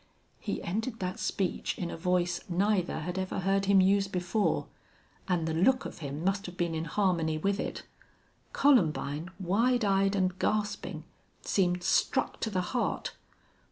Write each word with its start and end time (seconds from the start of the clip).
He 0.39 0.63
ended 0.63 0.97
that 0.97 1.19
speech 1.19 1.77
in 1.77 1.91
a 1.91 1.95
voice 1.95 2.39
neither 2.49 3.01
had 3.01 3.19
ever 3.19 3.41
heard 3.41 3.65
him 3.65 3.79
use 3.79 4.07
before. 4.07 4.65
And 5.27 5.47
the 5.47 5.53
look 5.53 5.85
of 5.85 5.99
him 5.99 6.23
must 6.23 6.47
have 6.47 6.57
been 6.57 6.73
in 6.73 6.85
harmony 6.85 7.37
with 7.37 7.59
it. 7.59 7.83
Columbine, 8.51 9.29
wide 9.39 9.85
eyed 9.85 10.15
and 10.15 10.39
gasping, 10.39 11.03
seemed 11.43 11.83
struck 11.83 12.39
to 12.39 12.49
the 12.49 12.61
heart. 12.73 13.13